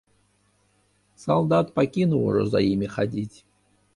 Салдат 1.25 1.67
пакінуў 1.77 2.21
ужо 2.31 2.43
за 2.53 2.59
імі 2.71 2.87
хадзіць. 2.95 3.37